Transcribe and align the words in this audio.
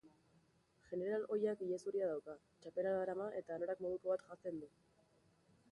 Jeneral 0.93 1.25
ohiak 1.35 1.61
ilezuria 1.65 2.07
dauka, 2.13 2.35
txapela 2.65 2.95
darama 2.97 3.29
eta 3.43 3.57
anorak 3.59 3.87
moduko 3.87 4.15
bat 4.15 4.27
janzten 4.31 4.61
du. 4.65 4.73